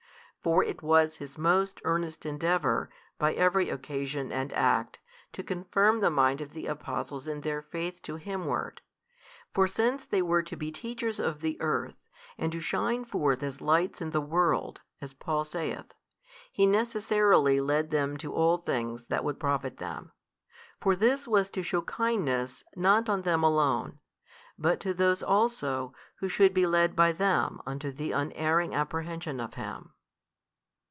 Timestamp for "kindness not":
21.83-23.07